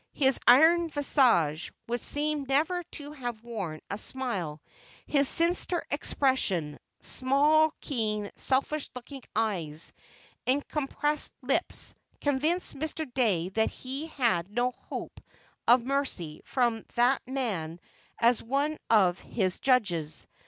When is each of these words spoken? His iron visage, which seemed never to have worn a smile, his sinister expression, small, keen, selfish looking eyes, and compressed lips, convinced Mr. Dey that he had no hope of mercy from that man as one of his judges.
His 0.13 0.39
iron 0.47 0.89
visage, 0.89 1.71
which 1.85 2.01
seemed 2.01 2.47
never 2.47 2.81
to 2.93 3.11
have 3.11 3.43
worn 3.43 3.81
a 3.91 3.99
smile, 3.99 4.59
his 5.05 5.29
sinister 5.29 5.85
expression, 5.91 6.79
small, 7.01 7.71
keen, 7.81 8.31
selfish 8.35 8.89
looking 8.95 9.21
eyes, 9.35 9.93
and 10.47 10.67
compressed 10.67 11.35
lips, 11.43 11.93
convinced 12.19 12.73
Mr. 12.79 13.05
Dey 13.13 13.49
that 13.49 13.69
he 13.69 14.07
had 14.07 14.49
no 14.49 14.71
hope 14.71 15.21
of 15.67 15.83
mercy 15.85 16.41
from 16.45 16.83
that 16.95 17.21
man 17.27 17.79
as 18.17 18.41
one 18.41 18.79
of 18.89 19.19
his 19.19 19.59
judges. 19.59 20.25